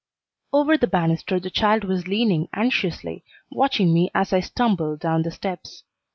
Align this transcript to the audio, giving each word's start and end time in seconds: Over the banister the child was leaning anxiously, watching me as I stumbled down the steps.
Over 0.51 0.77
the 0.77 0.87
banister 0.87 1.39
the 1.39 1.51
child 1.51 1.83
was 1.83 2.07
leaning 2.07 2.47
anxiously, 2.55 3.23
watching 3.51 3.93
me 3.93 4.09
as 4.15 4.33
I 4.33 4.39
stumbled 4.39 4.99
down 4.99 5.21
the 5.21 5.29
steps. 5.29 5.83